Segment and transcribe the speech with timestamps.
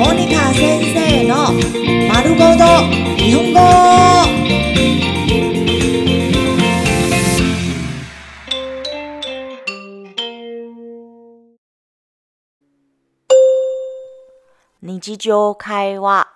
[0.00, 1.52] モニカ先生の
[2.08, 2.64] 丸ごと
[3.16, 3.60] 日本語。
[14.80, 16.28] 日常会話、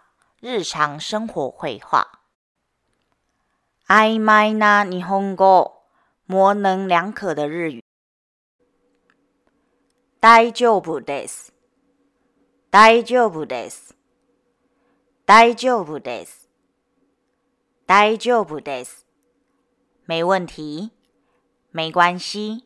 [0.43, 2.09] 日常生活会話。
[3.89, 5.83] 曖昧な日本語、
[6.27, 7.83] 模棱两可的日语。
[10.21, 11.54] 大丈夫です。
[12.75, 13.97] 大丈夫です。
[15.27, 16.48] 大丈夫です。
[17.87, 19.07] 大丈夫です。
[20.07, 20.91] 没问题，
[21.73, 22.65] 没关系。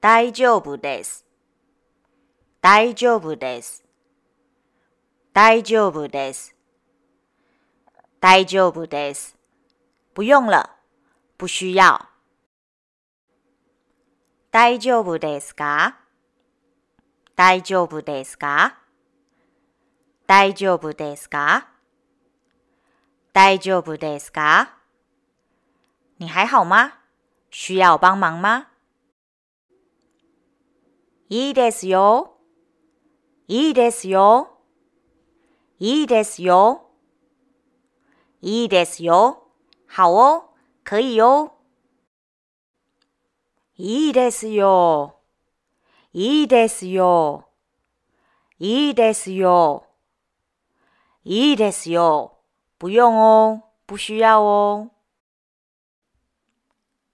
[0.00, 1.24] 大丈夫です。
[2.60, 3.84] 大丈夫です。
[5.32, 6.54] 大丈夫です。
[8.20, 9.36] 大丈夫です。
[10.14, 10.78] 不用了，
[11.36, 12.08] 不需要。
[14.50, 15.98] 大丈夫ですか
[17.37, 18.79] 大丈夫ですか？
[20.25, 21.67] 大丈夫ですか？
[23.31, 24.69] 大丈夫ですか？
[26.17, 26.93] 你还好吗？
[27.51, 28.69] 需要帮忙吗？
[31.29, 32.39] いいですよ。
[33.47, 34.57] いいですよ。
[35.77, 36.89] いいですよ。
[38.41, 39.43] いいですよ。
[39.87, 41.51] 好哦，可以哦。
[43.75, 45.16] いいですよ。
[46.13, 47.49] いいですよ。
[48.59, 49.85] いいですよ。
[51.23, 52.37] いいですよ。
[52.79, 54.91] 不用哦，不需要哦。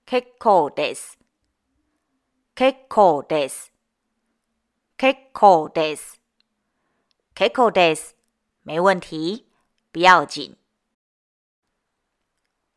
[0.06, 1.18] 結構です。
[2.56, 3.74] 結構です。
[4.98, 6.22] 結構です。
[7.34, 8.16] 結構です。
[8.64, 9.46] 没问题，
[9.92, 10.56] 不要紧。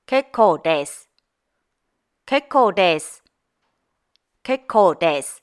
[0.07, 1.11] 結構です。
[2.25, 3.23] 結構です。
[4.43, 5.43] 結構です。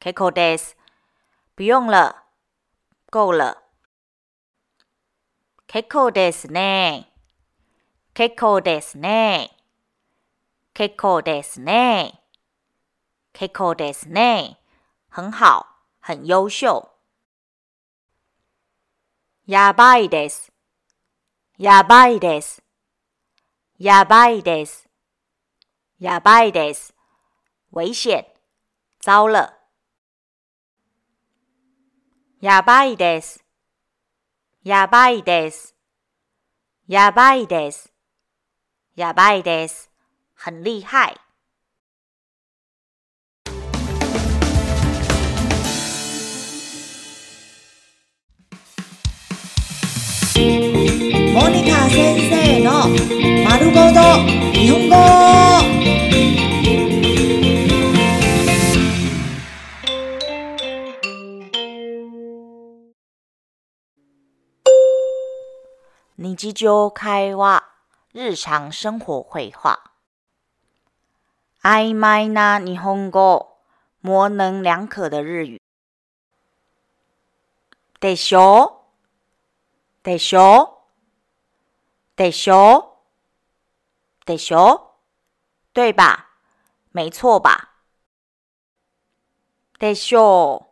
[0.00, 0.78] 結構です。
[1.56, 2.16] 不用了，
[3.10, 3.58] 够了。
[5.66, 7.12] 結構ですね。
[8.14, 9.50] 結構ですね。
[10.72, 12.18] 結構ですね。
[13.34, 14.58] 結構ですね。
[15.10, 15.66] 很好，
[16.00, 16.88] 很优秀。
[19.46, 20.50] やばいです。
[21.58, 22.62] やばいです。
[23.78, 24.88] やばいです。
[25.98, 26.94] やばいです。
[27.70, 28.24] 危险，
[29.02, 29.59] 糟了。
[32.40, 33.44] やばいです。
[34.64, 35.74] やばいです。
[36.88, 37.92] やばいです。
[38.96, 39.90] やばいです。
[40.34, 41.14] 很厉害。
[51.34, 52.88] モニカ先生の
[53.50, 54.00] 丸ごと
[54.54, 55.19] 日本語。
[66.19, 67.63] 日常会話、
[68.11, 69.91] 日常生活会話。
[71.61, 73.57] 曖昧な日本語、
[74.01, 75.59] 模棱两可的日語。
[77.99, 78.83] でしょ
[80.03, 80.83] でしょ
[82.15, 82.99] でしょ
[84.25, 84.91] でしょ
[85.73, 86.27] 对吧？
[86.91, 87.71] 没错吧？
[89.79, 90.69] でしょ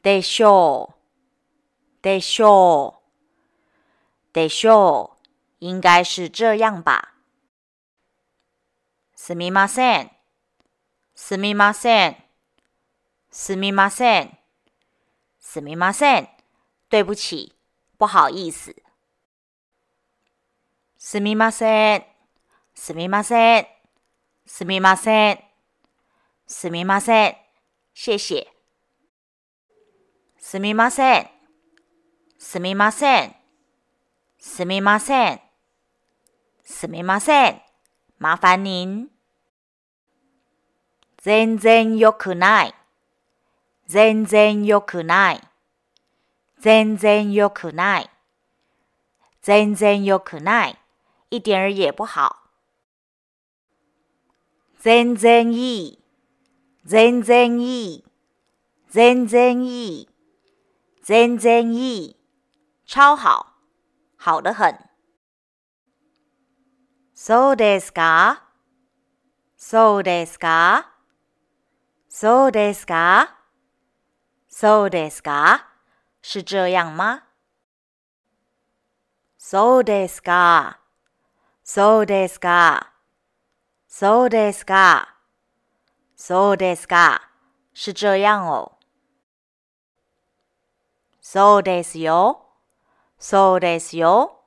[0.00, 0.94] うでしょ
[2.00, 2.95] うでしょう
[4.36, 5.16] でしょ
[5.60, 7.14] う，应该是这样吧。
[9.14, 10.10] すみません。
[11.14, 12.16] すみません。
[13.30, 14.38] すみません。
[15.38, 16.28] すみません。
[16.88, 17.52] 对不起，
[17.98, 18.74] 不好意思。
[20.98, 22.04] すみません。
[22.74, 23.66] すみません。
[24.46, 25.38] すみません。
[26.46, 27.36] すみません。
[27.94, 28.48] 谢谢。
[30.38, 31.30] すみません。
[32.38, 33.35] すみません。
[34.39, 35.41] すみません。
[36.63, 37.61] すみません。
[38.19, 39.09] 麻烦您。
[41.17, 42.75] 全然良くない。
[43.87, 45.41] 全然良くない。
[46.59, 48.09] 全然良くない。
[49.41, 50.77] 全然良くない。
[51.29, 52.51] 一点儿也不好。
[54.79, 55.99] 全然いい。
[56.85, 58.05] 全然いい。
[58.87, 60.09] 全然いい。
[61.01, 62.15] 全然いい。
[62.85, 63.56] 超好。
[64.27, 64.77] 好的很。
[67.13, 68.43] そうですか？
[69.55, 70.89] そうですか？
[72.09, 73.37] そうですか？
[74.49, 75.67] そうですか？
[76.21, 77.23] 是这样吗？
[79.37, 80.79] そうですか？
[81.63, 82.91] そうですか？
[83.87, 85.15] そうですか？
[86.17, 87.21] そうですか？
[87.73, 88.73] 是这样哦。
[91.21, 92.46] そうですよ。
[93.18, 94.40] そうですよ。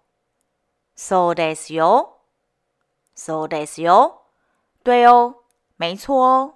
[0.96, 2.18] そうですよ。
[3.16, 4.22] そうですよ。
[4.84, 5.36] 对哦，
[5.78, 6.54] 没错哦。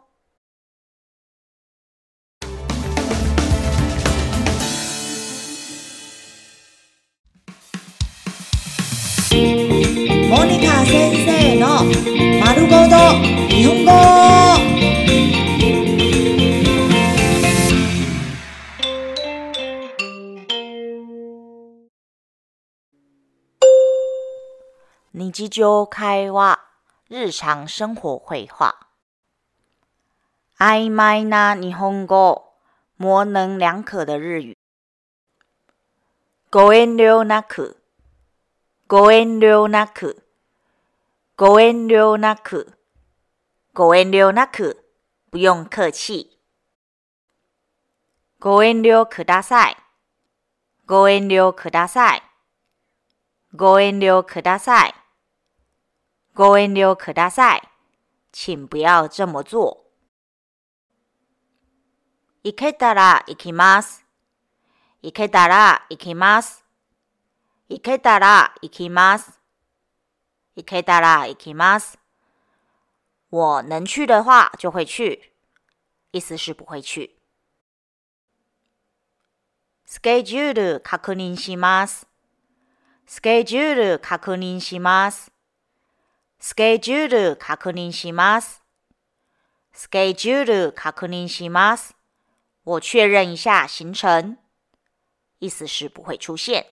[9.31, 11.85] モニカ先生の
[12.43, 12.95] 丸ごと
[13.49, 14.42] 日本語
[25.33, 26.59] 日常会話、
[27.07, 28.75] 日常生活会話。
[30.59, 32.53] 曖昧な日本語、
[32.95, 34.55] 模棱两可的日語。
[36.51, 37.81] ご遠慮なく、
[38.87, 40.23] ご遠慮なく、
[41.35, 42.77] ご遠慮なく、
[43.73, 44.85] ご遠慮なく、
[45.31, 46.37] 不用客氣。
[48.39, 49.77] ご遠慮ください。
[50.85, 52.21] ご遠慮ください。
[53.55, 54.93] ご遠慮ください。
[56.33, 57.61] ご遠慮ください。
[58.31, 59.85] 请不要这么做。
[62.43, 64.05] 行けたら行きます。
[65.01, 66.63] 行けたら行きます。
[67.67, 69.39] 行けたら行きます。
[70.55, 71.97] 行けたら行きます。
[73.29, 75.31] 我能去的话就会去，
[76.11, 77.17] 意思是不会去。
[79.85, 82.07] スケジュール確認します。
[83.05, 85.31] スケジュール確認します。
[86.46, 88.62] スケジュール確認します。
[89.72, 91.96] スケジュール確認します。
[92.66, 94.36] 我确认一下行程，
[95.38, 96.66] 意思是不会出现。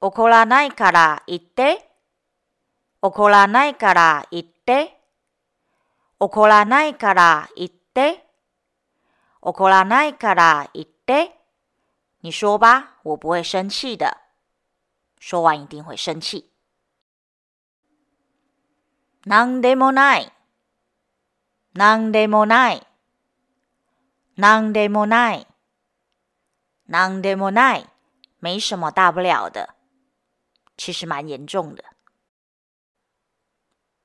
[0.00, 1.88] 怒らないから言って。
[3.00, 5.00] 怒らないから言って。
[6.20, 8.26] 怒らないから言って。
[9.40, 11.40] 怒らないから言って。
[12.20, 14.18] 你说吧，我不会生气的。
[15.18, 16.51] 说完一定会生气。
[19.25, 20.31] なんでもない。
[21.73, 22.87] なんでもない。
[24.35, 25.47] なんでもない。
[26.87, 27.85] なんでもない。
[28.39, 29.75] 没什么大不了的。
[30.77, 31.83] 其实蛮严重的。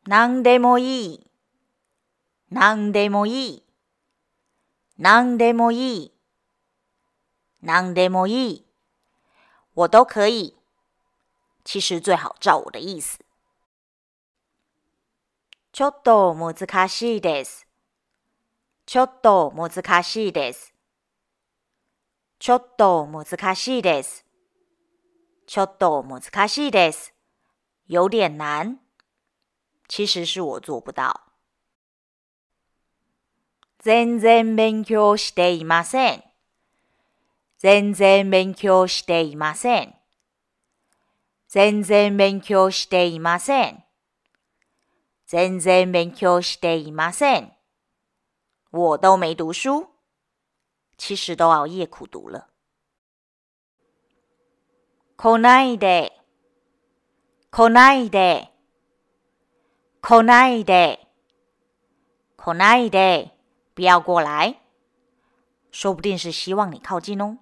[0.05, 1.31] なんでもいい。
[2.51, 3.63] なんでもいい。
[4.99, 6.13] なんでもいい。
[7.63, 8.67] なんでもいい。
[9.75, 10.57] 我都可以。
[11.65, 13.19] 其实最好照我的意思。
[15.78, 17.68] ちょっと難しいです。
[18.88, 20.74] ちょっと難しいです。
[22.40, 24.26] ちょっと難しいです。
[25.46, 27.14] ちょっと難しいです。
[27.86, 28.80] 有点难。
[29.88, 31.28] 其实是我做不到。
[33.78, 36.24] 全然勉強していません。
[37.60, 39.94] 全然勉強していません。
[41.48, 43.87] 全然勉強していません。
[45.28, 47.52] 全然勉強していません。
[48.72, 49.90] 我都没读书，
[50.98, 52.48] 其实都熬夜苦读了。
[55.18, 56.14] 来ないで、
[57.52, 58.52] 来ないで、
[60.02, 61.00] 来ないで、
[62.38, 63.32] 来ないで，
[63.76, 64.62] 不要过来，
[65.72, 67.40] 说不定是希望你靠近哦。